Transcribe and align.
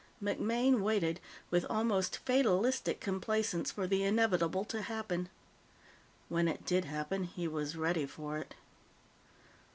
MacMaine 0.19 0.79
waited 0.79 1.19
with 1.51 1.63
almost 1.69 2.17
fatalistic 2.25 2.99
complacence 2.99 3.69
for 3.69 3.85
the 3.85 4.01
inevitable 4.01 4.65
to 4.65 4.81
happen. 4.81 5.29
When 6.27 6.47
it 6.47 6.65
did 6.65 6.85
happen, 6.85 7.25
he 7.25 7.47
was 7.47 7.77
ready 7.77 8.07
for 8.07 8.39
it. 8.39 8.55